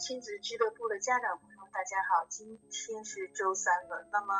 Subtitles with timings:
[0.00, 4.08] 亲子俱乐部的家长朋友，大家好，今天是周三了。
[4.10, 4.34] 那么，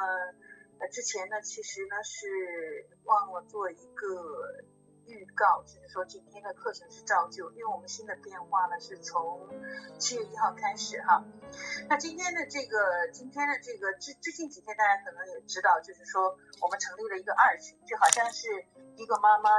[0.78, 4.64] 呃，之前呢，其实呢是忘了做一个
[5.04, 9.46] 预告，就是说今天的课程是照旧，因为我们新的变化呢是从
[9.98, 11.22] 七月一号开始哈。
[11.90, 18.48] 那今天的这个，今天的这个，最最近几天大家可能也知道，就是说我们成立了一个二群，就好像是
[18.96, 19.50] 一个妈妈。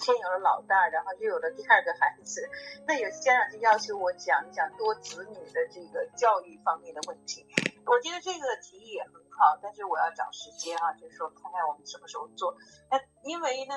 [0.00, 2.48] 先有了老大，然后又有了第二个孩子，
[2.86, 7.46] 那有些家长就要求我讲一讲多子女的这个教育方面的问题。
[7.84, 12.56] 我觉得这个提议也很好，但是我要找时间啊，就是说看看我们什么时候做。
[12.90, 13.74] 那因为呢，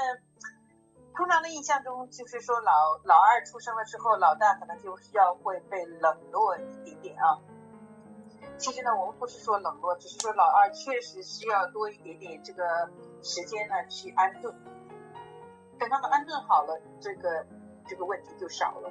[1.14, 2.72] 通常的印象中就是说老
[3.04, 7.38] 老二出生了之后，老大可能就需要会被冷落一点点啊。
[8.58, 12.64] 其实呢，我们不是说冷落，只是说老二确实需要多一点点这个
[13.22, 14.56] 时间呢去安顿。
[15.84, 17.46] 等他们安顿好了，这个
[17.86, 18.90] 这个问题就少了。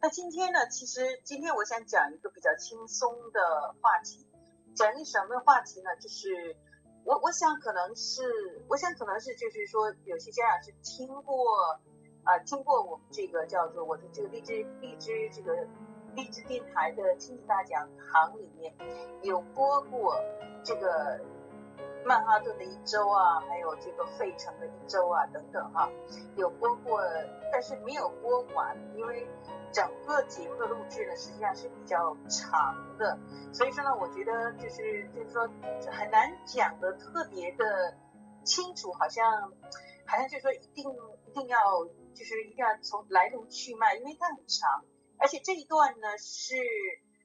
[0.00, 4.24] 那今天呢，其实今天我想讲一个比较轻松的话题，
[4.76, 5.96] 讲一个什么话题呢？
[5.96, 6.56] 就是
[7.02, 11.80] 我我想可能是，我想可能是就是说，有些家长是听过
[12.22, 15.66] 啊，听过我们这个叫做我的这个荔枝荔枝这个
[16.14, 18.72] 荔枝电台的亲子大讲堂里面
[19.22, 20.22] 有播过
[20.62, 21.20] 这个。
[22.06, 25.90] 曼哈顿的一周啊，还有这个费城的一周啊，等等哈，
[26.36, 27.02] 有播过，
[27.50, 29.26] 但是没有播完，因为
[29.72, 33.18] 整个节目的录制呢，实际上是比较长的，
[33.52, 35.42] 所以说呢，我觉得就是就是说
[35.90, 37.96] 很难讲的特别的
[38.44, 39.52] 清楚，好像
[40.06, 40.88] 好像就是说一定
[41.26, 41.58] 一定要
[42.14, 44.84] 就是一定要从来龙去脉，因为它很长，
[45.18, 46.54] 而且这一段呢是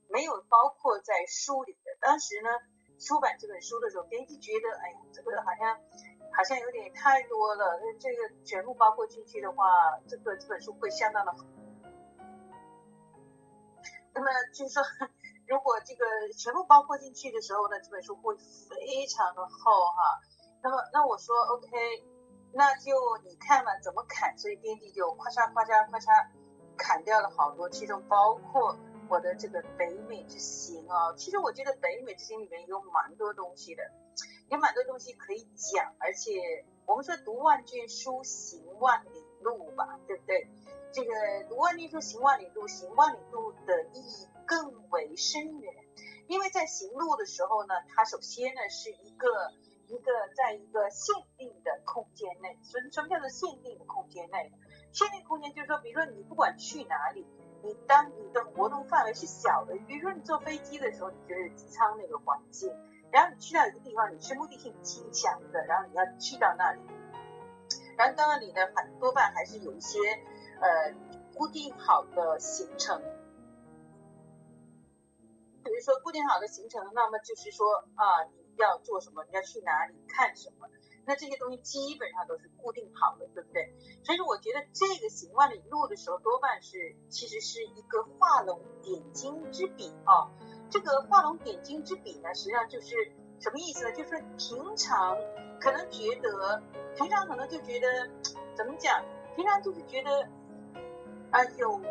[0.09, 2.49] 没有包括在书里的，当时呢。
[3.01, 5.75] 出版这本书的时候，编辑觉得，哎呀，这个好像
[6.31, 9.65] 好像有点太多了，那这个全部包括进去的话，
[10.07, 11.35] 这个这本书会相当的。
[14.13, 14.83] 那么就是说，
[15.47, 16.05] 如果这个
[16.37, 20.21] 全部包括进去的时候呢，这本书会非常的厚哈。
[20.61, 21.67] 那么那我说 OK，
[22.53, 22.93] 那就
[23.23, 26.27] 你看了怎么砍，所以编辑就咔嚓咔嚓咔嚓
[26.77, 28.77] 砍掉了好多，其中包括。
[29.11, 33.83] 我的这个北美之行啊，其实我觉得北美之行里面有蛮多东西的，
[34.47, 40.47] 有蛮多东西可以讲，而且我们说读万卷书行万里路吧，对不对？
[40.93, 41.11] 这个
[41.49, 45.73] 读万卷书行万里路，行万里路的意义更为深远，
[46.29, 49.27] 因为在行路的时候呢，它首先呢是一个
[49.87, 54.53] 一个在一个限定的空间内，什什么叫做限定的空间内？
[54.93, 57.27] 限定空间就是说，比如说你不管去哪里。
[57.63, 62.75] 你当你的活动范围是小的，比如说你坐飞机的时候，你觉得机舱那个环境，
[63.11, 66.81] 然后你去到一个地方，你是目的性极强的，然后你要去到那里，
[67.97, 69.99] 然后到那里呢，很多半还是有一些
[70.59, 70.93] 呃
[71.35, 73.01] 固定好的行程，
[75.63, 80.67] 比如说固定好的行程，那么就是说啊，你要做什么，你要去哪里看什么。
[81.05, 83.73] 那这些东西基本上都是固定好的，对不对？
[84.03, 90.29] 所以说，我觉得这个行万里路的时候，多半是其实是一个画龙点睛之笔啊。
[90.69, 93.91] 这个画龙点睛之笔呢，实际上就是什么意思呢？
[93.93, 95.17] 就是平常
[95.59, 96.61] 可能觉得，
[96.95, 98.09] 平常可能就觉得
[98.55, 99.03] 怎么讲？
[99.35, 100.29] 平常就是觉得
[101.31, 101.81] 啊，有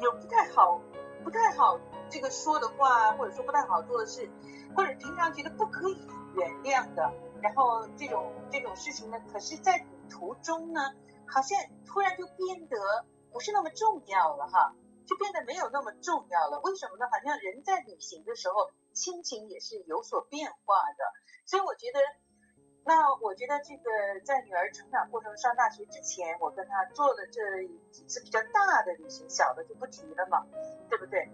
[0.00, 0.80] 有不太好、
[1.22, 1.78] 不太好
[2.08, 4.28] 这个说的话，或者说不太好做的事，
[4.74, 5.96] 或者平常觉得不可以
[6.34, 7.12] 原谅的。
[7.42, 10.80] 然后这种这种事情呢，可是，在旅途中呢，
[11.26, 12.76] 好像突然就变得
[13.32, 14.74] 不是那么重要了哈，
[15.06, 16.60] 就变得没有那么重要了。
[16.60, 17.06] 为什么呢？
[17.10, 21.04] 好像人在旅行的时候，心情也是有所变化的。
[21.46, 22.00] 所以我觉得，
[22.84, 27.40] 那我觉得这个在女儿成长过程上大学之前，我跟她做的这
[27.90, 30.46] 几次比较大的旅行，小的就不提了嘛，
[30.88, 31.28] 对不对？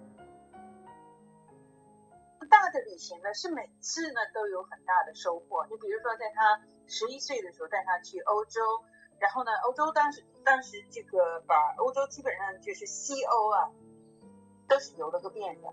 [2.45, 5.65] 大的旅行呢，是每次呢都有很大的收获。
[5.71, 8.61] 你比如说，在他十一岁的时候带他去欧洲，
[9.19, 13.73] 然后呢，欧洲当时当时这个把欧洲基本上就是西欧啊，
[14.69, 15.73] 都是游了个遍的。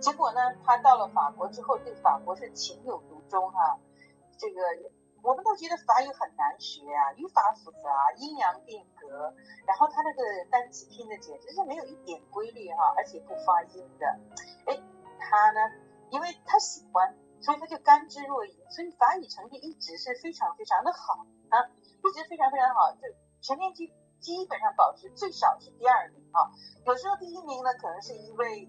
[0.00, 3.78] 结果呢，他到了法国之后，对法国是情有独钟哈。
[4.38, 4.60] 这个
[5.22, 9.32] 我们都觉得法语很难学啊，语法复杂，阴阳变革，
[9.66, 14.06] 然后他那个单词拼的简直是没有一点规律哈，而且不发音的。
[14.66, 14.76] 哎，
[15.18, 15.60] 他呢？
[16.12, 21.64] 因为他喜欢，所以他就甘之若饴，所以法语成绩一直是非常非常的好啊，
[22.04, 23.08] 一直非常非常好，就
[23.40, 26.52] 全年级基本上保持最少是第二名啊，
[26.84, 28.68] 有时候第一名呢可能是一位，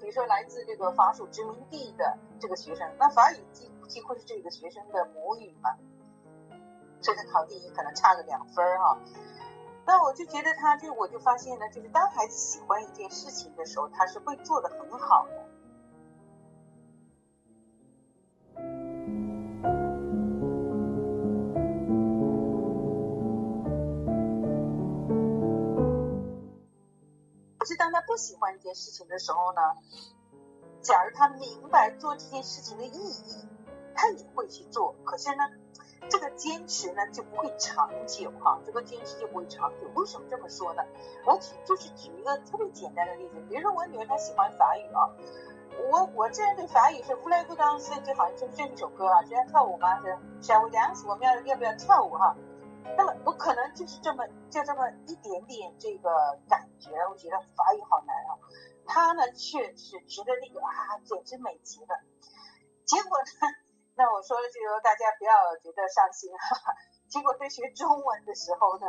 [0.00, 5.74] 比如说来自这个法属殖民地的这个学生，那法语几几乎是这个学生的母语嘛，
[7.00, 8.98] 所以考第一可能差个两分哈。
[9.86, 15.47] 那我就觉得他就我就发现呢，就是当孩子喜欢一件事情的时候，他是会做的很好的。
[27.68, 29.60] 是当他不喜欢一件事情的时候呢，
[30.80, 33.46] 假如他明白做这件事情的意义，
[33.94, 34.94] 他也会去做。
[35.04, 35.44] 可是呢？
[36.10, 39.90] 这个坚持呢就不会长久哈，这个坚持就不会长久。
[39.94, 40.82] 为什么这么说呢？
[41.26, 45.10] 我举就是举一个特别简单的例子，比如说我女儿她喜欢法语啊，
[45.90, 50.00] 我我这人对法语是 f l a g dance 就好像就是这一首歌啊，就要跳舞吗？
[50.00, 51.06] 是 shall we dance？
[51.06, 52.34] 我们要要不要跳舞哈？
[52.96, 58.38] 那么我可能就是这么就这么一点点这个感觉，我觉得法语好难啊。
[58.86, 62.00] 他呢却是觉得那个啊简直美极了，
[62.84, 63.48] 结果呢？
[63.98, 66.72] 那我说了这个大家不要觉得伤心哈，
[67.10, 68.86] 结果在学中文的时候呢，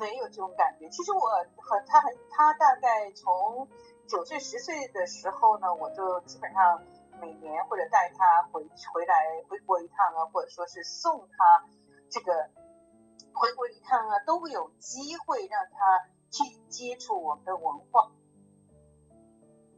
[0.00, 0.88] 没有这种感觉。
[0.88, 1.20] 其实我
[1.60, 3.68] 和他很，他大概从
[4.08, 6.82] 九岁十岁的时候呢，我就基本上
[7.20, 11.64] 每年或者带他回回来回国一趟啊，或者说是送他
[12.10, 12.48] 这个
[13.32, 18.10] 回国一趟啊，都有机会让他去接触我们的文化，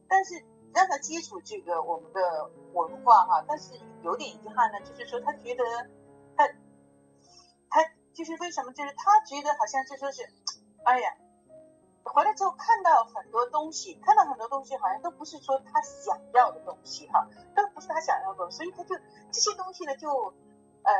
[0.08, 0.44] 但是。
[0.72, 3.74] 让他接触这个我们的文化哈，但是
[4.04, 5.64] 有点遗憾呢，就是说他觉得
[6.36, 6.46] 他
[7.68, 7.82] 他
[8.14, 8.72] 就是为什么？
[8.72, 10.22] 就是他觉得好像就说是，
[10.84, 11.16] 哎呀，
[12.04, 18.94] 回来之后看到很多东西，看到很多东西好像都不是说他想要的东西哈，都不是他想要的，所以他就
[19.32, 20.08] 这些东西呢就
[20.84, 20.92] 呃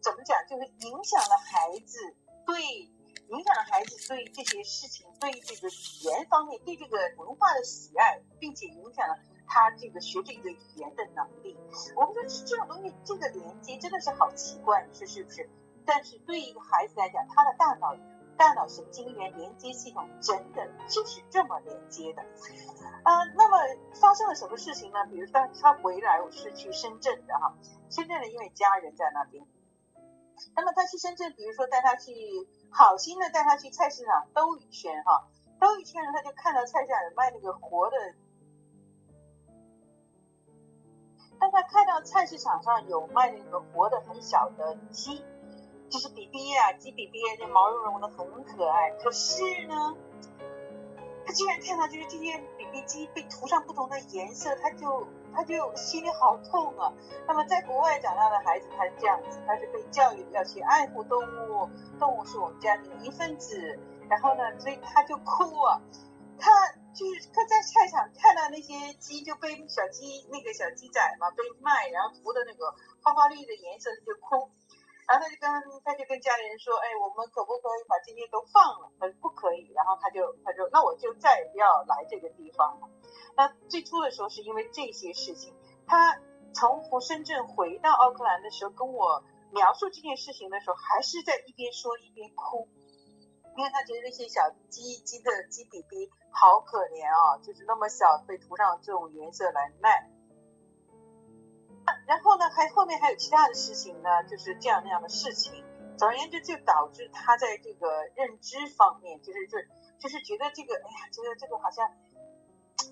[0.00, 1.98] 怎么讲，就是影响了孩子
[2.46, 2.90] 对。
[3.30, 9.16] 影响了孩子对这些事情、对这个语言方面、对这个文化的喜爱，并且影响了
[9.46, 11.56] 他这个学这个语言的能力。
[11.94, 15.48] 我们说这种东西，这个连接真的是好奇怪，你说是不是？
[15.86, 17.96] 但是对于一个孩子来讲，他的大脑、
[18.36, 22.22] 大脑神经元连接系统真的就是这么连接的。
[23.04, 23.58] 啊，那么
[23.94, 25.06] 发生了什么事情呢？
[25.08, 27.54] 比如说他回来，我是去深圳的哈，
[27.90, 29.46] 深圳的因为家人在那边。
[30.56, 32.12] 那么他去深圳，比如说带他去。
[32.72, 35.26] 好心的带他去菜市场兜一圈哈，
[35.58, 37.96] 兜一圈呢，他就看到菜市场有卖那个活的，
[41.40, 45.24] 当他看到菜市场上有卖那个活的很小的鸡，
[45.88, 48.92] 就是比比啊，鸡比比，那毛茸茸的很可爱。
[49.02, 49.96] 可是呢，
[51.26, 55.08] 他居然看到就是这些比比鸡被涂上不同的颜色，他就。
[55.34, 56.92] 他就心里好痛啊。
[57.26, 61.68] 那么在国外长大的孩子，他是这样子，他是被教育要去爱护动物，
[61.98, 63.78] 动物是我们家庭的一份子。
[64.08, 65.80] 然后呢，所以他就哭啊。
[66.40, 66.48] 他
[66.96, 72.74] 就是他在菜场看到那些鸡就被小鸡那个小鸡仔嘛被卖，然后涂的那个
[73.04, 74.50] 花花绿的颜色，他就哭。
[75.06, 78.88] 然后他就跟他就跟家里人说，哎，我们可不可以把这些都放了？
[78.98, 79.70] 他说不可以。
[79.74, 82.88] 然后他就他说，那我就再也不要来这个地方了。
[83.36, 85.54] 那最初的时候是因为这些事情，
[85.86, 86.20] 他
[86.52, 89.22] 从深圳回到奥克兰的时候，跟我
[89.52, 92.68] 描述这件事情的时候，还是在一边说一边哭，
[93.56, 100.10] 因为他觉得那些小鸡鸡的鸡比比好可怜啊，就是那么小被涂上这种颜色来卖。
[102.06, 105.64] 然后呢，还后面还有其他的事情呢，就是这样那样的事情。
[105.96, 109.58] 总而言之，就导致他在这个认知方面，就是就
[109.98, 111.90] 就是觉得这个，哎呀，觉得这个好像。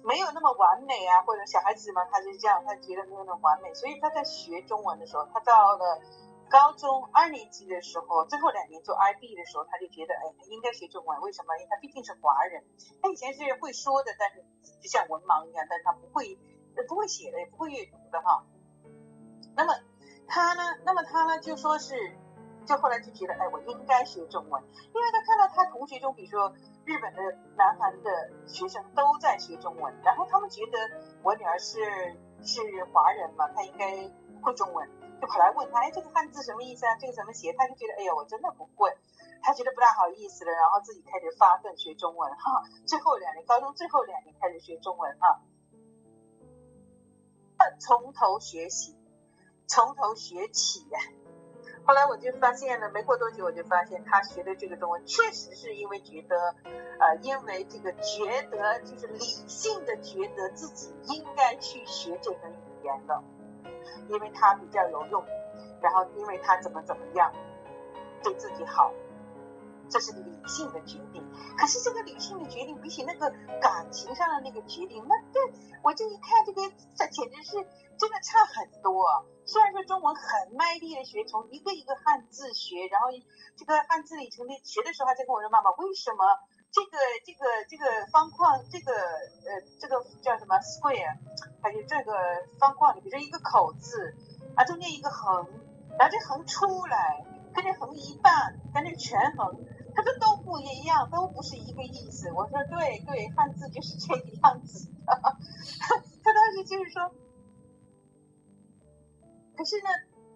[0.03, 6.01] 没有那么完美啊，或者小孩子嘛，他就这样，他觉得没有那么完美，所以他在学中文的时候，他到了
[6.49, 11.57] 高中二年级的时候，最后两年做 IB 的时候，他就觉得，哎，他应该学中文，为什么？
[11.59, 12.65] 因为他毕竟是华人，
[13.03, 14.45] 他以前是会说的，但是
[14.81, 16.39] 就像文盲一样，但是他不会，
[16.89, 18.45] 不会写的，也不会阅读的哈。
[19.57, 19.75] 那么
[20.27, 20.63] 他呢？
[20.85, 21.41] 那么他呢？
[21.41, 21.95] 就说是，
[22.69, 26.55] 就后来就觉得，哎，我应该学中文，因为他看到他同学中，比如说。
[26.89, 27.21] 日本的、
[27.55, 30.79] 南韩的学生都在学中文，然后他们觉得
[31.23, 31.85] 我女儿是
[32.41, 34.11] 是华人嘛，她应该
[34.41, 34.89] 会中文，
[35.21, 36.97] 就跑来问她，哎，这个汉字什么意思啊？
[36.99, 37.53] 这个怎么写？
[37.53, 38.97] 她就觉得，哎呀，我真的不会，
[39.43, 42.65] 她觉得不大好意思了，然后自己开始发奋学中文哈。
[42.87, 45.43] 最后两年，高中最后两年开始学中文哈，
[47.79, 48.97] 从头学习，
[49.67, 50.99] 从头学起呀。
[51.89, 56.55] 后来我就发现了，没过多久我就发现他学的这个中文确实是因为觉得，
[56.99, 63.23] 呃，因为这个觉得就是理性的觉得自己应该去学这门语言的，
[64.11, 65.25] 因为它比较有用，
[65.81, 67.33] 然后因为它怎么怎么样
[68.23, 68.93] 对自己好，
[69.91, 71.25] 这是理性的决定。
[71.57, 73.31] 可是这个理性的决定比起那个
[73.61, 75.41] 感情上的那个决定，那这
[75.83, 76.63] 我这一看这个，
[76.97, 77.57] 这简直是
[77.99, 79.05] 真的差很多。
[79.45, 83.09] 虽然说中文很卖力的学，从一个一个汉字学，然后
[83.57, 86.25] 这个汉字里从那学的时候，还在跟我说妈妈，为什么
[86.71, 91.17] 这个这个这个方框，这个呃这个叫什么 square，
[91.63, 92.13] 还有这个
[92.61, 94.15] 方框里，比如说一个口字
[94.55, 95.49] 啊，中间一个横，
[95.99, 99.57] 然后这横出来，跟这横一半，跟这全横。
[99.99, 102.31] 他说都不一样，都不是一个意思。
[102.31, 104.87] 我说对对，汉字就是这个样子。
[105.05, 107.11] 他当时就是说，
[109.57, 109.89] 可是呢，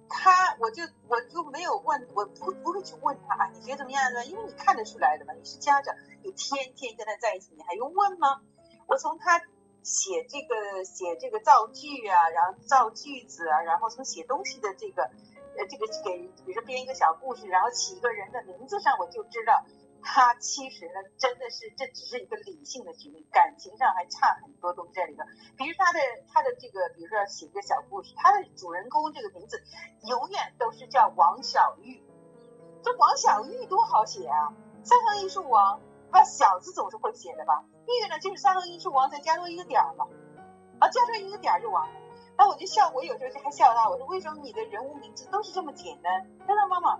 [0.08, 4.26] 他我就我就没有问，我不不会去问他，你觉得怎么样呢？
[4.26, 8.40] 因为你看得出来的嘛，你是家长，你天天跟他在一起，你还用问吗？
[8.88, 9.40] 我从他
[9.84, 15.08] 写这个写这个造句啊，然后造句子啊，然后从写东西的这个。
[15.58, 19.64] 呃，这个给，比如说编一个小故事，然后起一个人的名字上，我就知道
[20.02, 25.22] 他其实呢，真的是这只是一个理性的决定，感情上还差很多东西在里头。
[25.56, 26.00] 比如他的
[26.32, 29.62] 他的这个，比如说写一个小故事，他的主人公这个名字
[30.08, 32.02] 永远都是叫王小玉，
[32.82, 34.52] 这王小玉多好写啊！
[34.82, 35.80] 三横一竖王，
[36.10, 37.64] 那小字总是会写的吧？
[37.86, 40.08] 玉呢就是三横一竖王，再加多一个点儿嘛，
[40.80, 41.94] 啊，加上一个点儿就完了。
[42.36, 46.26] 然后我就笑，我有时候就还笑他，我说为什么你的人物名字都是这么简单？
[46.46, 46.96] 他说妈妈，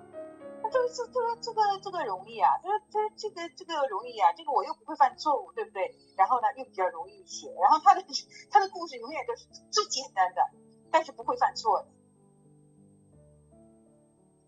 [0.63, 5.95] 他这这这这个这个容易啊，他说这这个这个容易啊，这个我又不会犯错误，对不对？
[6.17, 8.05] 然后呢又比较容易写，然后他的
[8.51, 10.43] 他的故事永远都是最简单的，
[10.91, 11.89] 但是不会犯错的。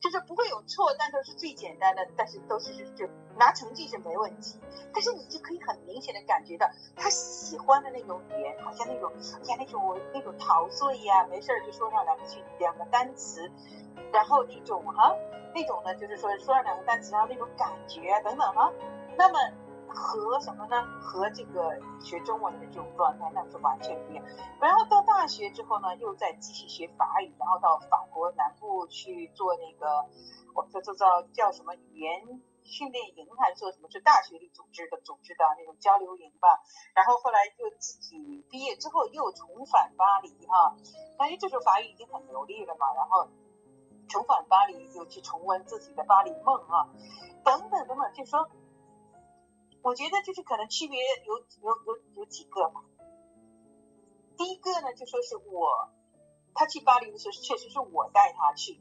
[0.00, 3.06] 就是不会有错，但都是最简单的，但是都是就
[3.38, 4.58] 拿成绩是没问题。
[4.92, 9.10] 但是你就可以很明显的感觉到他喜欢的那种语言，好像那种
[9.46, 13.50] 呀那种那种陶醉呀，没事儿就说上两句两个单词，
[14.12, 15.14] 然后那种哈
[15.54, 18.72] 那种呢就是说说上两个单词，然后那种感觉等等哈，
[19.16, 19.38] 那么。
[19.96, 20.82] 和什么呢？
[21.00, 24.24] 和这个学中文的这种状态那是完全不一样。
[24.60, 30.04] 然后到大学之后呢，又在继续学法语，然后到法国南部去做那个，
[30.52, 30.94] 我们叫做
[31.32, 33.88] 叫什么语言训练营，还是做什么？
[33.90, 36.60] 是大学里组织的组织的那种交流营吧。
[36.94, 40.76] 然后后来又自己毕业之后又重返巴黎哈，
[41.26, 42.92] 因为这时候法语已经很流利了嘛。
[42.94, 43.28] 然后
[44.08, 46.88] 重返巴黎，又去重温自己的巴黎梦啊，
[47.44, 48.50] 等等等等，就说。
[49.82, 52.82] 我觉得就是可能区别有有有有几个吧。
[54.34, 55.90] 第一个呢，就说是我
[56.54, 58.80] 他去巴黎的时候，确实是我带他去。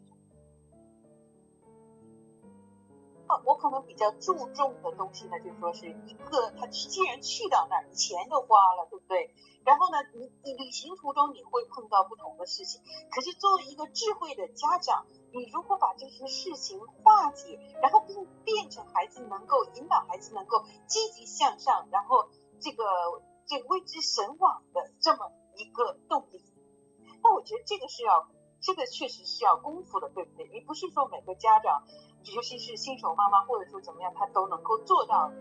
[3.45, 9.33] 我可能比较注重的东西呢，就是说是一个他既然去到那儿，钱都花了，对不对？
[9.65, 15.05] 然后呢，你你旅行途中你会碰到不同的事情，可是作为一个智慧的家长。
[15.35, 22.29] 你如何把这些事情化解，然后并变成孩子能够引导孩子能够积极向上，然后
[22.61, 22.83] 这个
[23.47, 26.39] 这个为之神往的这么一个动力？
[27.23, 28.29] 那我觉得这个是要，
[28.61, 30.47] 这个确实是要功夫的，对不对？
[30.53, 31.81] 你不是说每个家长，
[32.31, 35.31] 尤其是新手妈妈或者说怎么样，她都能够做到。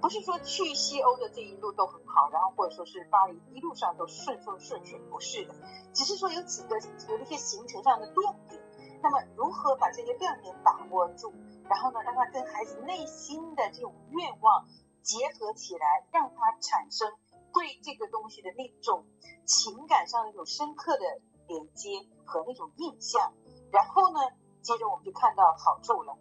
[0.00, 5.54] 不是说去西欧的这一路都很好，然后或者说是巴黎一路上都顺风顺水，不是的，
[5.94, 6.76] 只是说有几个
[7.08, 8.60] 有一些行程上的亮点。
[9.02, 11.32] 那么如何把这些亮点把握住，
[11.68, 14.66] 然后呢，让他跟孩子内心的这种愿望
[15.02, 17.10] 结合起来，让他产生
[17.54, 19.06] 对这个东西的那种
[19.46, 21.04] 情感上的那种深刻的
[21.46, 23.32] 连接和那种印象，
[23.72, 24.20] 然后呢，
[24.62, 26.16] 接着我们就看到好处了。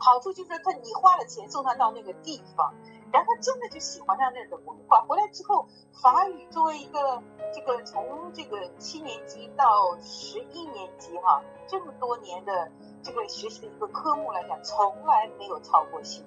[0.00, 2.72] 好处就是他，你花了钱送他到那个地方，
[3.12, 5.00] 然后他真的就喜欢上那儿的文化。
[5.08, 5.66] 回来之后，
[6.02, 7.20] 法语作为一个
[7.52, 12.70] 这个从这个七年级到十一年级哈，这么多年的
[13.02, 16.24] 这个学习的一个科目来讲，从来没有操过心。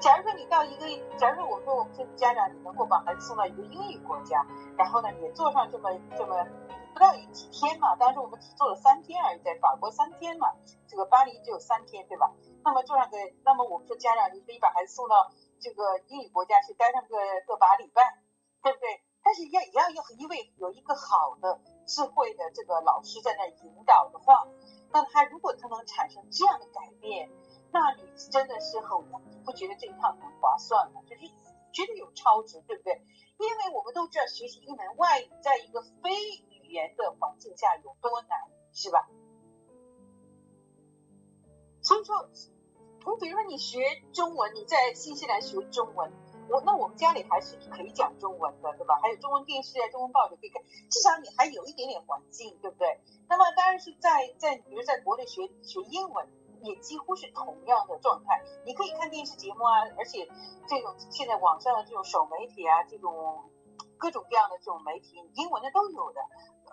[0.00, 0.86] 假如说你到一个，
[1.18, 4.46] 假如说我说我们这家长，你能够把孩子送到一个英语国家，
[4.78, 6.46] 然后呢，也做上这么这么
[6.92, 10.48] 不到几天嘛，当时我们只做了三天而已，在法国三天嘛，
[10.88, 12.32] 这个巴黎只有三天，对吧？
[12.64, 15.30] 那么做上个，那么我们说家长，你可以把孩子送到
[15.60, 17.16] 这个英语国家去待上个
[17.46, 18.18] 个把礼拜，
[18.62, 19.02] 对不对？
[19.22, 24.46] 但是要也要有因为有一个好的智慧的这个老师在那引导的话，
[24.90, 27.30] 那他如果他能产生这样的改变，
[27.70, 28.88] 那你真的是很
[29.44, 31.02] 不觉得这一趟很划算吗？
[31.08, 31.22] 就是
[31.72, 33.00] 觉得有超值，对不对？
[33.38, 36.10] 因为我们都知道学习一门外语，在一个非
[36.70, 38.38] 语言的环境下有多难，
[38.72, 39.08] 是吧？
[41.82, 42.14] 所以说，
[43.04, 43.80] 我比如说你学
[44.12, 46.12] 中文，你在新西兰学中文，
[46.48, 49.00] 我那我们家里还是可以讲中文的，对吧？
[49.02, 53.00] 还有中文电视啊，中文报纸可以看，至少你还有一点点环境，对不对？
[53.28, 56.28] 那么当然是在在比如在国内学学英文，
[56.62, 58.44] 也几乎是同样的状态。
[58.64, 60.28] 你可以看电视节目啊，而且
[60.68, 63.50] 这种现在网上的这种手媒体啊，这种
[64.00, 66.20] 各种各样的这种媒体，英文的都有的，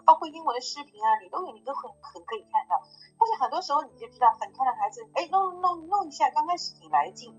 [0.06, 2.82] 包括英文的视频啊，你都有，你都很很可以看到。
[3.20, 7.36] 但是很多时候你就知道，很看到孩子，哎，弄弄弄一下，刚开始挺来劲。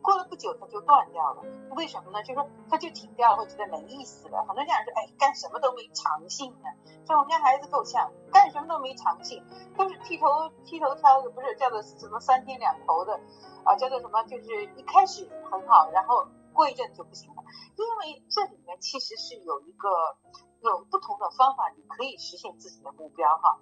[0.00, 1.42] 过了不久，它就断掉了。
[1.74, 2.22] 为什么呢？
[2.22, 4.44] 就是说，它就停掉了，会觉得没意思了。
[4.46, 6.70] 很多家长说：“哎，干什么都没长性呢。”
[7.04, 9.44] 说我们家孩子够呛，干什么都没长性，
[9.76, 10.26] 都是剃头
[10.64, 13.20] 剃头挑的，不是叫做什么三天两头的
[13.64, 14.22] 啊，叫做什么？
[14.22, 17.44] 就是一开始很好，然后过一阵子就不行了。
[17.76, 19.88] 因为这里面其实是有一个
[20.60, 23.60] 有不同的方法，你可以实现自己的目标哈。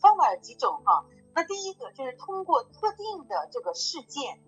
[0.00, 1.04] 方法有几种哈。
[1.34, 4.40] 那第一个就是通过特定的这个事件，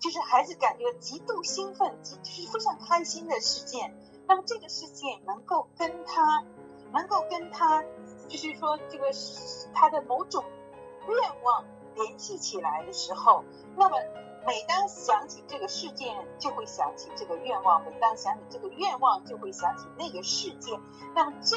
[0.00, 3.94] 就是孩子感觉极度兴奋、极就是非常开心的事件。
[4.26, 6.42] 那么这个事件能够跟他，
[6.92, 7.82] 能够跟他，
[8.28, 9.12] 就是说这个
[9.74, 10.42] 他的某种
[11.06, 11.64] 愿望
[11.94, 13.44] 联系起来的时候，
[13.76, 13.96] 那么
[14.46, 20.80] 每当想起这个事件，就会想起这个愿望；每当想起这个愿望，就会想起那个事件。
[21.14, 21.56] 那么这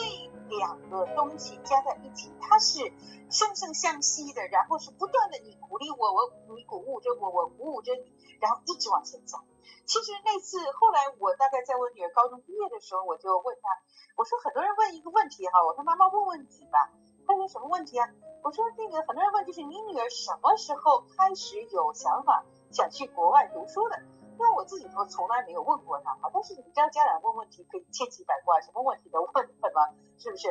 [0.49, 2.91] 两个东西加在一起，它是。
[3.29, 9.37] 相生相惜的，然后是不断的你鼓励我，我你鼓舞着我，我鼓舞着你，然后一直往前走。
[9.85, 13.69] 其实那次后来我大概在我女儿高中毕业的时候，我就问她，
[14.17, 16.89] 我说很多人问一个问题哈，我说妈妈问问你吧。
[17.27, 18.09] 她说什么问题啊？
[18.41, 24.01] 我说那个很多人问就是你女儿什么时候开始有想法想去国外读书的？
[24.39, 30.47] 因为我自己都从来没有问过他哈，但是你知道家长问问题可以千奇百怪，什么问题都问什么，是不是？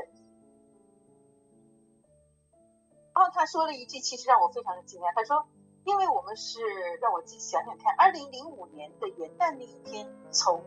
[3.14, 5.14] 然后他说了一句，其实让我非常的惊讶。
[5.14, 5.48] 他说
[5.84, 6.60] ：“因为我们是
[7.00, 10.62] 让我自己想想看，二零零五年的元旦那一天，从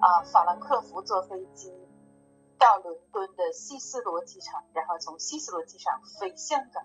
[0.00, 1.72] 啊法兰克福坐飞机
[2.58, 6.84] 到伦敦的希斯罗机场，然后从希斯罗机场飞香港，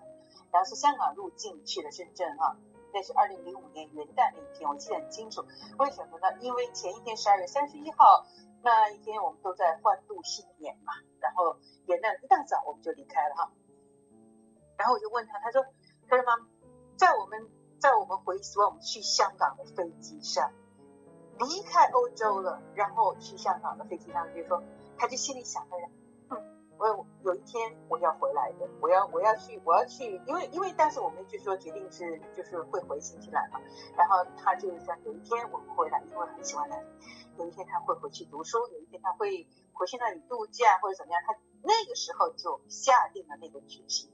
[0.52, 2.56] 然后从香港入境去了深圳啊。
[2.92, 5.44] 那是二零零五年元旦那一天，我记得很清楚。
[5.78, 6.38] 为什么呢？
[6.40, 8.26] 因为前一天十二月三十一号
[8.62, 10.92] 那一天，我们都在欢度新年嘛。
[11.20, 11.56] 然后
[11.86, 13.52] 元旦一大早我们就离开了哈。”
[14.76, 15.64] 然后我就问他，他说
[16.08, 16.32] ：“他说妈，
[16.96, 20.52] 在我们在我们回我们去香港的飞机上，
[21.38, 24.62] 离开欧洲了，然后去香港的飞机上，就说
[24.98, 25.76] 他就心里想着，
[26.90, 33.60] 我有一天我要回来的，我要我要去我要去，因为因为当时我们就说决定是就是会回新西兰嘛，
[33.96, 36.86] 然后他就是说有一天我们回来，因为很喜欢那里，
[37.38, 44.10] 有一天他会回去读书，有一天他会回去那里度假或者怎么样，他那个时候就下定了那个决心。”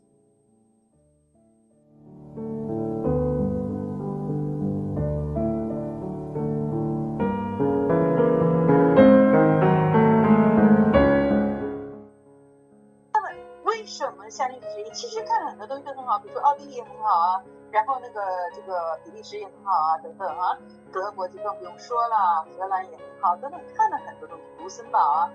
[14.31, 18.20] 下定决心，其实看很多东西都很好，比如说奥地利也很好啊，然后那个
[18.54, 20.59] 这个比利时也很好啊，等等啊，
[20.92, 25.33] 德国就更不用说了，荷兰也很好，等等，看了很多东西，卢森堡啊，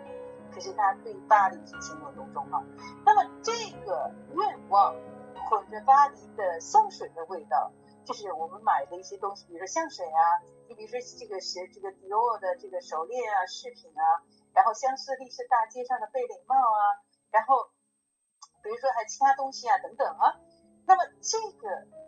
[0.54, 2.64] 可是他对巴黎是情有独钟啊。
[3.06, 3.52] 那么这
[3.86, 4.94] 个愿望
[5.50, 7.72] 混着巴黎的香水的味道，
[8.06, 10.22] 就是我们买的一些东西，比如说香水啊，
[10.68, 14.22] 你比如说这个是这个迪奥的这个手链啊、饰品啊，
[14.54, 17.73] 然后香榭丽舍大街上的贝雷帽啊，然后。
[18.64, 20.40] 比如说还有其他东西啊等等啊，
[20.88, 21.68] 那么这个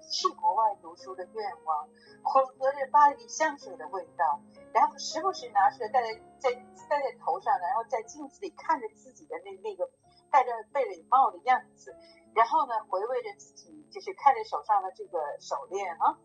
[0.10, 1.90] 去国外读书的愿望，
[2.24, 4.40] 混合着巴黎香水的味道，
[4.74, 6.52] 然后时不时拿出来戴在在
[6.90, 9.90] 戴在头上，然后在镜子里看着自己的那那个
[10.32, 11.96] 戴着贝雷帽的样子，
[12.34, 16.18] 然后呢回味着自己就是看着手上的这个手链啊，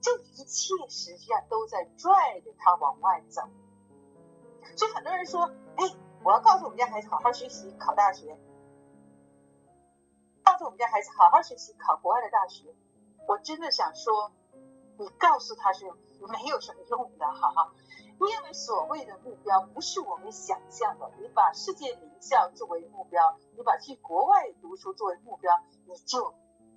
[0.00, 3.42] 这一切实际上都在拽着他往外走。
[4.76, 5.84] 所以很多人说，哎，
[6.24, 8.38] 我要告诉我们家孩子好好学习，考大学。
[10.44, 12.74] 抱着我们家孩子好好学习，考国外的大学。
[13.26, 14.30] 我真的想说，
[14.98, 15.86] 你告诉他是
[16.28, 17.72] 没有什么用的，哈哈。
[18.20, 21.10] 因为所谓的目标不是我们想象的。
[21.18, 25.52] 你把世界名校作为目标，你把去国外读书作为目标，
[25.86, 26.34] 你就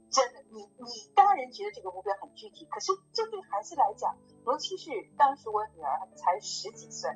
[0.09, 2.65] 真的，你你当然觉得这个目标很具体。
[2.65, 7.11] 可是这对孩子来讲，尤其是当时我女儿才十几岁，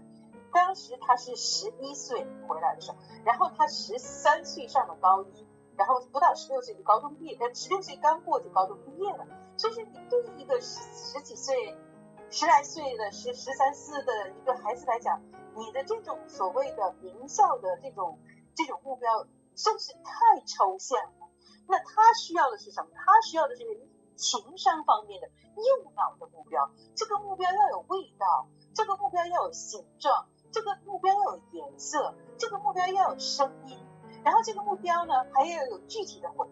[0.52, 5.48] 当时她是十一岁回来的时候，然后她十三岁上了高一。
[5.82, 9.26] 然后不到十六岁就高中毕业，呃，十六岁刚过就高中毕业了。
[9.58, 11.76] 所以说，你对一个十十几岁、
[12.30, 15.20] 十来岁的十十三四的一个孩子来讲，
[15.56, 18.20] 你的这种所谓的名校的这种
[18.56, 21.28] 这种目标，真是太抽象了。
[21.67, 22.89] 那他需要的是什么？
[22.94, 23.63] 他需要的是
[24.15, 26.70] 情商方面的右脑的目标。
[26.96, 33.80] 这个目标要有味道，这个目标要有形状，这个目标要有颜色，这个目标要有声音。
[34.23, 36.47] 然后这个目标呢，还要有具体的回，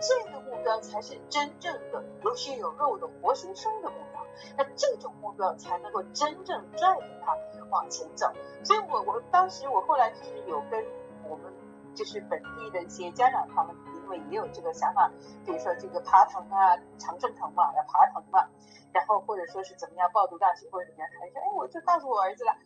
[0.00, 4.24] 这个目标才是真正的有血有肉的活生生的目标，
[4.56, 7.36] 那这种目标才能够真正拽着他
[7.70, 8.32] 往前走。
[8.64, 10.84] 所以我我当时我后来就是有跟
[11.28, 11.52] 我们
[11.94, 13.74] 就是本地的一些家长他们。
[14.08, 15.10] 因为也有这个想法，
[15.44, 18.48] 比如说这个爬藤啊，长春藤嘛，要爬藤嘛，
[18.90, 22.56] 然后或者说是怎么样报读大学或者怎么样，他说，哎，我就告诉我儿子了，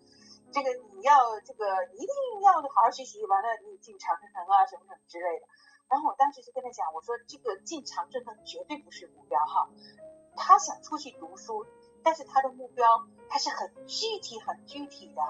[0.53, 5.47] 这个你要这个一定要好好学习，完了你进长春藤啊什么什么之类的。
[5.89, 9.69] 然后我当时就跟他讲，我说这个进长春藤绝对不是目标哈，
[10.37, 11.67] 他想出去读书，
[12.05, 12.87] 但是他的目标
[13.29, 15.23] 他是很具体很具体的，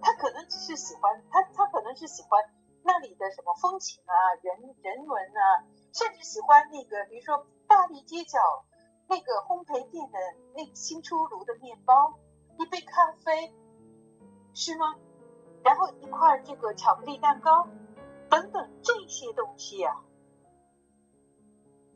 [0.00, 2.40] 他可能只是喜欢他他可能是喜欢。
[2.86, 8.38] 那里的什么风情啊，人人文啊，甚至喜欢那个，比如说巴黎街角
[9.08, 10.18] 那个烘焙店的
[10.54, 12.12] 那新出炉的面包，
[12.58, 13.54] 一杯咖啡，
[14.54, 14.94] 是吗？
[15.62, 17.68] 然后一块这个巧克力蛋糕，
[18.30, 20.02] 等等这些东西啊。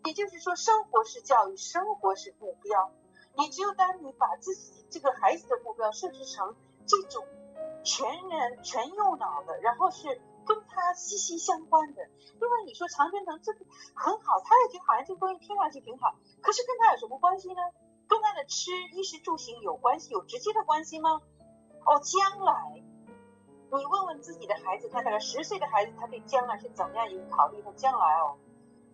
[0.04, 2.92] 也就是说，生活是教育，生活是目标。
[3.36, 7.24] 你只有当你把自己这个孩子的目标设置成这种
[7.84, 10.20] 全人全用脑的，然后是。
[10.48, 12.08] 跟他息息相关的，
[12.40, 17.60] 因为你说常春藤这个很好，他也觉得好像这个东西听上去挺好，可是跟他有什么关系呢？
[18.08, 21.20] 跟他的吃衣食住行有关系，有直接的关系吗？
[21.88, 22.82] 哦，将来
[23.72, 27.62] 你问问自己的孩子，他大概十岁的孩子，他对将来是怎么样一个考虑？
[27.62, 28.36] 他将来哦，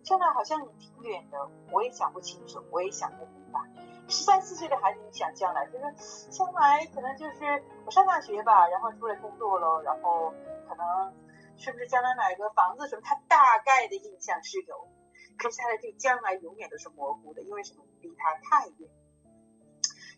[0.01, 1.37] 将来好像挺远的，
[1.71, 3.59] 我也想不清楚，我也想不明白。
[4.07, 10.33] 十三四岁的孩子，你想将来就是将来可能就是我上大学吧，然后出来工作了，然后
[10.67, 11.13] 可能。
[11.57, 13.01] 是不是将来买个房子什么？
[13.01, 14.89] 他大概的印象是有，
[15.37, 17.85] 可是他的这将来永远都是模糊的，因为什么？
[18.01, 18.89] 离他太远。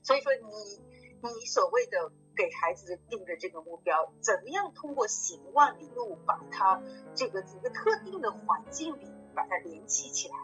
[0.01, 6.79] 所以说，你你所谓的给孩子定的这个目标，怎么样通过行万里路把它
[7.15, 10.35] 这个一个特定的环境里把它联系起来？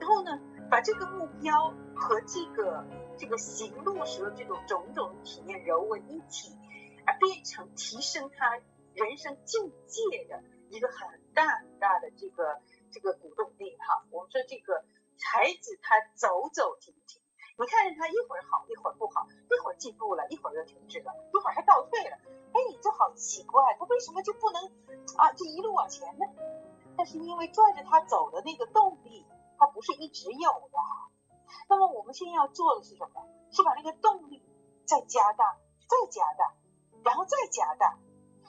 [0.00, 2.82] 然后呢，把这个目标和这个
[3.18, 6.56] 这个行路时的这种种种体验揉为一体，
[7.08, 8.60] 而变成提升他
[8.92, 12.60] 人生境界的一个很大很大的这个
[12.92, 14.04] 这个鼓动力哈。
[14.10, 14.84] 我们说这个
[15.18, 17.22] 孩子他走走停停，
[17.56, 22.18] 你看着他一会儿好一会儿不好，一会儿进步了一会儿又停滞了，一会儿还倒退了，
[22.52, 24.62] 哎，这好奇怪，他为什么就不能
[25.16, 26.26] 啊就一路往前呢？
[26.94, 29.24] 但是因为拽着他走的那个动力，
[29.56, 30.78] 他不是一直有的。
[31.70, 33.24] 那么我们现在要做的是什么？
[33.50, 34.44] 是把那个动力
[34.84, 35.56] 再加大，
[35.88, 36.52] 再加大，
[37.08, 37.96] 然后再加大。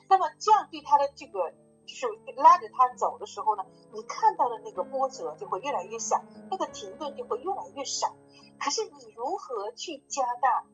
[0.10, 1.52] 那么这样对他的这个，
[1.86, 8.14] 就是拉着他走的时候呢，你看到的那个波折就会越来越小，那个停顿就会越来越少。
[8.60, 10.66] 可是你如何去加大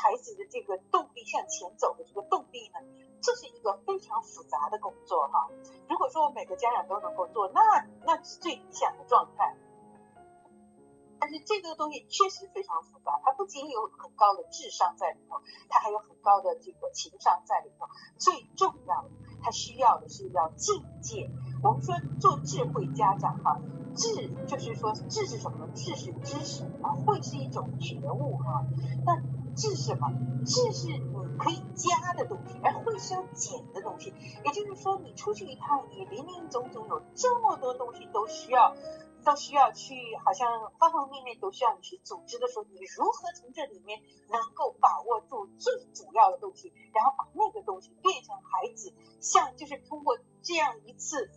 [0.00, 2.80] 孩子的这个动力向前走的这个动力呢？
[3.20, 5.50] 这是一个非常复杂的工作哈。
[5.90, 7.60] 如果说我每个家长都能够做，那
[8.06, 9.54] 那是最理想的状态。
[11.26, 17.86] 但是这个东西确实非常复杂，它不仅有很高的智商在里头，它还有很高的这个情商在里头。
[18.16, 19.10] 最重要的，
[19.42, 21.28] 它需要的是要境界。
[21.64, 23.60] 我们说做智慧家长哈，
[23.96, 25.66] 智就是说智是什么？
[25.74, 28.64] 智是知识啊，慧是一种觉悟哈。
[29.04, 29.20] 那
[29.56, 30.12] 智什么？
[30.46, 34.14] 智是你可以加的东西，而慧是要减的东西。
[34.44, 38.76] 也就是说，你出去一趟，你林林总总有这么多东西都需要。
[39.26, 51.28] 都需要去，好像方方面面都需要你去组织的时候，你如何从这里面能够把握住最主要的东西，然后把那个东西变成孩子，像就是通过这样一次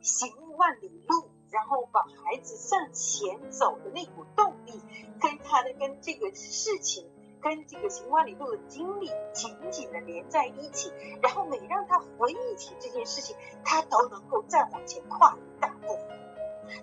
[0.00, 4.80] 行万里路，然后把孩子向前走的那股动力，
[5.20, 7.06] 跟他的跟这个事情，
[7.42, 10.90] 跟这个行万里路的经历紧紧的连在一起，
[11.22, 15.98] 然后每让他回忆起这件事情，他都能够再往前跨一大步。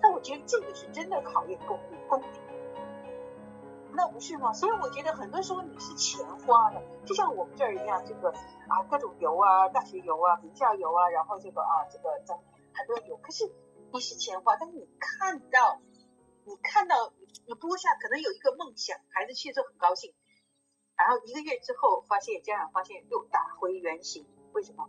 [0.02, 2.40] 那我觉得这个是真的考验功力、功底，
[3.92, 4.52] 那不是吗？
[4.52, 8.30] 所以我觉得很多时候你是钱花的，就像我们这儿一样，这个
[8.68, 12.38] 啊各种游啊，大学游啊，名校游啊，然后这个啊这个咱
[12.74, 13.50] 很多游，可是
[13.92, 15.80] 你是钱花，但是你看到
[16.44, 17.12] 你看到
[17.46, 20.14] 你播下可能有一个梦想，孩子去之后很高兴，
[20.96, 24.88] 然后一个月之后发现家长发现又打回原形，为什么？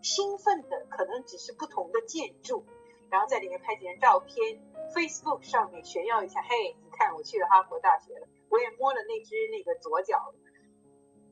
[0.00, 2.64] 兴奋的可能只是不同的建筑。
[3.10, 4.60] 然后在里面拍几张照片
[4.94, 10.34] ，Facebook 上面炫耀一下，嘿，你看我去了哈佛大学了，我也摸了那只那个左脚，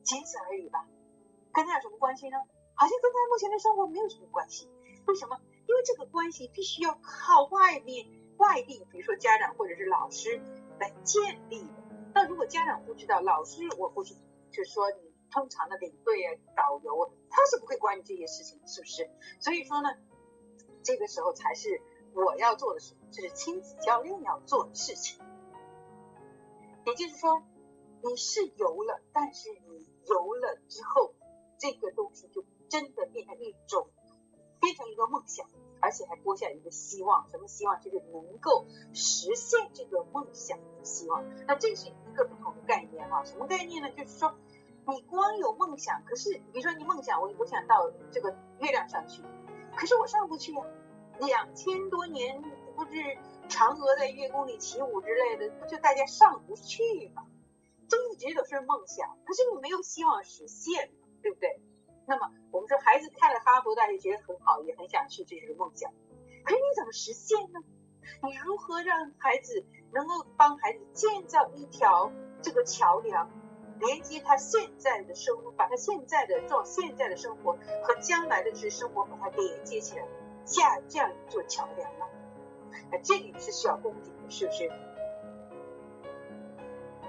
[0.03, 0.87] 仅此而已吧，
[1.53, 2.37] 跟他有什么关系呢？
[2.75, 4.69] 好像跟他目前的生活没有什么关系。
[5.05, 5.39] 为什么？
[5.67, 10.39] 因为这个关系必须要靠外面外地，比如说家长或者是老师
[10.79, 11.83] 来建立的。
[12.13, 14.15] 那如果家长不知道，老师我估计
[14.51, 19.09] 就是说你通常的领队啊、导游，他是不会管你这些事情，是不是？
[19.39, 19.89] 所以说呢，
[20.87, 21.81] 这个时候才是
[22.13, 25.19] 我要做的事，这是亲子教练要做的事情。
[26.85, 27.43] 也就是说，
[28.03, 31.13] 你是游了，但是你游了之后，
[31.57, 33.89] 这个东西就真的变成一种，
[34.61, 35.45] 变成一个梦想，
[35.81, 37.29] 而且还播下一个希望。
[37.31, 37.81] 什么希望？
[37.81, 41.21] 就是能够实现这个梦想的希望。
[41.47, 43.25] 那这是一个不同的概念哈。
[43.25, 43.91] 什么概念呢？
[43.91, 44.33] 就是说，
[44.87, 49.21] 你光有梦想，可是比如说你梦想，我我想到这个月亮上去，
[49.77, 50.65] 可是我上不去呀。
[51.19, 52.41] 两千多年
[52.75, 52.91] 不是？
[53.47, 57.25] 嫦娥在月宫里起舞之类的，不就大家上不去吗？
[57.87, 61.61] 这一直都是梦想，可是你没有希望实现嘛，对不对？
[62.05, 65.89] 那么我们说孩子看了哈佛大学觉得很好，也很想去，这是梦想。
[66.43, 67.61] 可是你怎么实现呢？
[68.23, 72.11] 你如何让孩子能够帮孩子建造一条
[72.41, 73.31] 这个桥梁，
[73.79, 80.07] 连接他现在的生活，把他现在的做现在的生活和将来的这些生活把它连接起来，
[80.45, 82.05] 架这样一座桥梁呢？
[82.91, 84.71] 那这里是需要功底的，是不是？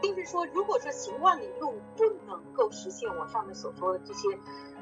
[0.01, 4.29] 就是说，如果说行万里路不能够实现我上面所说的这些，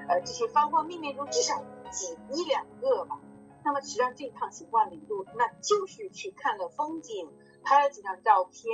[0.09, 3.19] 呃，这些方方面面中至少几一两个吧，
[3.65, 7.33] 那么实际上这一趟行万里路，那就是去看了风景，
[7.65, 8.71] 拍了几张照片，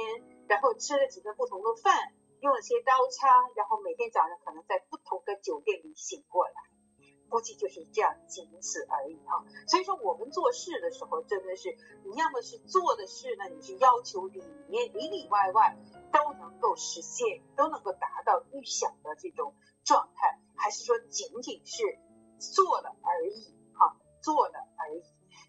[0.48, 6.54] 然后吃了几个不同的饭，用了些刀叉，然后每天早上可能在不同的酒店里醒过来。
[7.28, 9.46] 估计就是这样，仅此而已啊。
[9.68, 15.78] 所以说，我们做事的时候，真的是你要么是做的事呢，你是要求里面里里外外
[16.12, 21.96] 都能够实现，都能够达到预想的这种状态，还是说仅仅是
[22.38, 25.02] 做了而已哈，做了而已。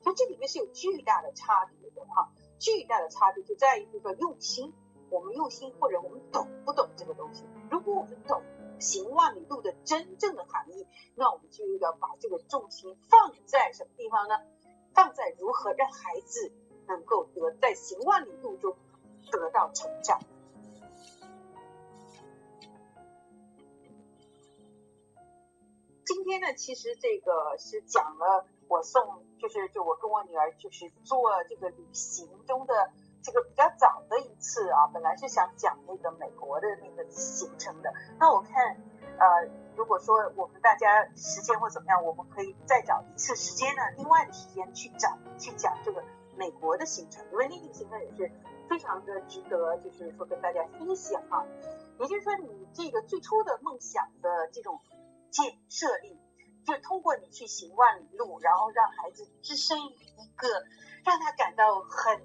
[0.03, 4.73] 所以这里面是有巨大的差别的哈，巨大的差别就在于这个用心，
[5.13, 7.45] 我们用心或者我们懂不懂这个东西。
[7.69, 8.41] 如果我们懂。
[8.79, 14.35] 行万里路的真正的含义，那我们就要把这个重心放在什么地方呢？
[14.93, 16.51] 放在如何让孩子
[16.87, 18.75] 能够得在行万里路中
[19.31, 20.19] 得到成长。
[26.03, 32.91] 今天呢，其实这个是讲了我送，就是就我跟我女儿就是做这个旅行中的。
[33.25, 37.91] 这个比较早的一次啊，本来是想讲那个美国的那个行程的。
[38.19, 38.77] 那我看，
[39.17, 46.03] 呃，如果说我们大家时间或怎么样，我们可以再找一次时间呢，另外的时间去找去讲这个
[46.37, 48.31] 美国的行程，因为那个行程也是
[48.69, 51.43] 非常的值得，就是说跟大家分享啊。
[51.99, 54.79] 也就是说，你这个最初的梦想的这种
[55.31, 56.19] 建设立，
[56.65, 60.47] 就通过你去行万里路，然后让孩子置身于一个
[61.03, 62.21] 让他感到很。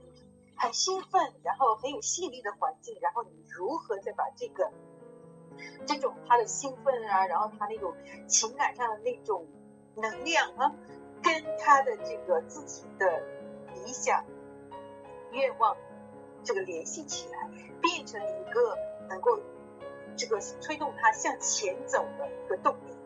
[0.59, 4.71] 很兴奋，然后很有吸引力的环境，然后你如何再把这个
[5.87, 7.95] 这种他的兴奋啊，然后他那种
[8.27, 9.47] 情感上的那种
[9.95, 10.75] 能量啊，
[11.23, 13.23] 跟他的这个自己的
[13.75, 14.25] 理想
[15.31, 15.77] 愿望
[16.43, 17.49] 这个联系起来，
[17.81, 18.77] 变成一个
[19.09, 19.39] 能够
[20.17, 22.97] 这个推动他向前走的一个动力。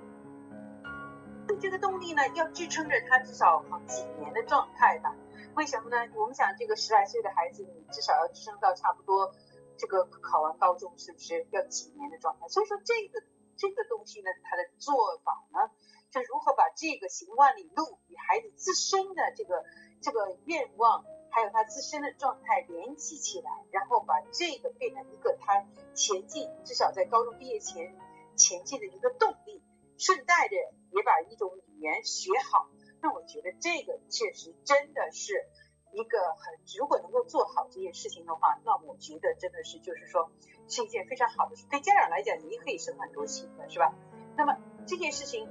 [1.60, 5.14] 这个动力呢，要支撑着他至少好几年的状态吧。
[5.54, 5.96] 为什么呢？
[6.16, 9.34] 我们想，这个十来岁的孩子，你至少要支撑到差不多
[9.76, 12.48] 这个考完高中，是不是要几年的状态？
[12.48, 13.22] 所以说，这个
[13.56, 15.70] 这个东西呢，它的做法呢，
[16.10, 19.62] 就如何把这个行万里路与孩子自身的这个
[20.00, 27.94] 这个愿望，还有他自身的状态联系起来，然后把这个变成一个他前进，至少在高中毕业前
[28.36, 29.62] 前进的一个动力，
[29.98, 30.56] 顺带着
[30.92, 32.68] 也把一种语言学好。
[33.02, 35.44] 那我觉得这个确实真的是
[35.92, 40.30] 一个很，如果能够做好这件事情的话，那我觉得真的是就是说
[40.68, 41.66] 是一件非常好的事。
[41.68, 43.92] 对家长来讲，你也可以省很多心的，是吧？
[44.36, 45.50] 那么这件事情，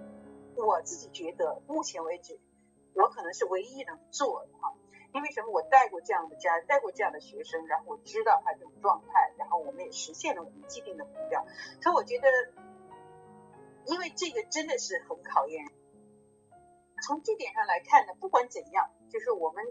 [0.55, 2.39] 我自己觉得目前为止，
[2.95, 4.73] 我可能是唯一能做的哈。
[5.13, 5.51] 因为什么？
[5.51, 11.45] 我带过这样的家，带过这样的学生，然后我知道他这种状态，然后我们也实现了我们既定的目标。
[11.81, 12.27] 所以我觉得，
[13.87, 15.65] 因为这个真的是很考验。
[17.01, 19.65] 从这点上来看呢，不管怎样，就是我们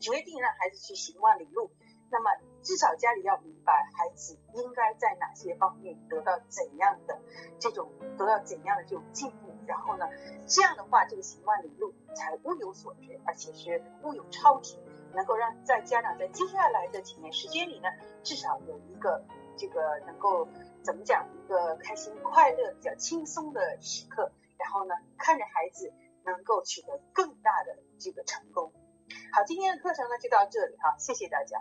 [0.00, 1.70] 决定让孩子去行万里路，
[2.10, 2.30] 那么
[2.62, 7.20] 至少家里要明白孩子应该在哪些方面得到怎样的
[7.58, 10.08] 这种得到怎样的这种进步，然后呢，
[10.48, 14.76] 这样的话这个行万里路才物有所值，而且是物有超值，
[15.14, 17.88] 能够让在家长在接下来的几年时间里呢，
[18.22, 19.24] 至少有一个
[19.56, 20.48] 这个能够
[20.82, 25.92] 怎么讲一个开心快乐比较轻松的时刻，然后呢，看着孩子。
[26.30, 28.72] 能够取得更大的这个成功。
[29.32, 31.58] 好，今天的课程呢就到这里哈，谢谢大家。